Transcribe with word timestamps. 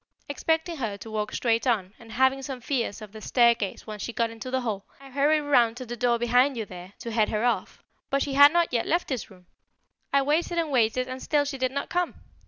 Expecting 0.27 0.77
her 0.77 0.97
to 0.97 1.11
walk 1.11 1.31
straight 1.31 1.67
on, 1.67 1.93
and 1.99 2.13
having 2.13 2.41
some 2.41 2.59
fears 2.59 3.03
of 3.03 3.11
the 3.11 3.21
staircase 3.21 3.85
once 3.85 4.01
she 4.01 4.11
got 4.11 4.31
into 4.31 4.49
the 4.49 4.61
hall, 4.61 4.83
I 4.99 5.11
hurried 5.11 5.41
around 5.41 5.77
to 5.77 5.85
the 5.85 5.95
door 5.95 6.17
behind 6.17 6.57
you 6.57 6.65
there 6.65 6.93
to 7.01 7.11
head 7.11 7.29
her 7.29 7.45
off. 7.45 7.83
But 8.09 8.23
she 8.23 8.33
had 8.33 8.51
not 8.51 8.73
yet 8.73 8.87
left 8.87 9.09
this 9.09 9.29
room. 9.29 9.45
I 10.11 10.23
waited 10.23 10.57
and 10.57 10.71
waited 10.71 11.07
and 11.07 11.21
still 11.21 11.45
she 11.45 11.59
did 11.59 11.71
not 11.71 11.89
come. 11.91 12.15